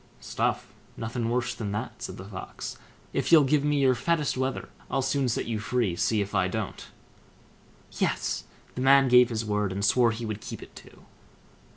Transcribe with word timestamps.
"Stuff, 0.19 0.73
nothing 0.97 1.29
worse 1.29 1.53
than 1.53 1.71
that", 1.73 2.01
said 2.01 2.17
the 2.17 2.25
Fox; 2.25 2.75
"if 3.13 3.31
you'll 3.31 3.43
give 3.43 3.63
me 3.63 3.79
your 3.81 3.93
fattest 3.93 4.35
wether, 4.35 4.67
I'll 4.89 5.03
soon 5.03 5.29
set 5.29 5.45
you 5.45 5.59
free; 5.59 5.95
see 5.95 6.21
if 6.21 6.33
I 6.33 6.47
don't." 6.47 6.87
Yes! 7.99 8.45
the 8.73 8.81
man 8.81 9.09
gave 9.09 9.29
his 9.29 9.45
word, 9.45 9.71
and 9.71 9.85
swore 9.85 10.09
he 10.09 10.25
would 10.25 10.41
keep 10.41 10.63
it 10.63 10.75
too. 10.75 11.05